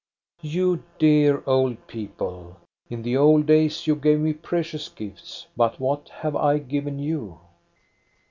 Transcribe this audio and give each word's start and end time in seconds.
You 0.41 0.83
dear 0.97 1.43
old 1.45 1.85
people! 1.85 2.57
In 2.89 3.03
the 3.03 3.15
old 3.17 3.45
days 3.45 3.85
you 3.85 3.95
gave 3.95 4.19
me 4.19 4.33
precious 4.33 4.89
gifts. 4.89 5.45
But 5.55 5.79
what 5.79 6.09
have 6.09 6.35
I 6.35 6.57
given 6.57 6.97
you.? 6.97 7.37